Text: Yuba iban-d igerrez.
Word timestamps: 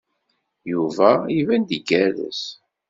Yuba 0.71 1.09
iban-d 1.39 1.69
igerrez. 1.77 2.41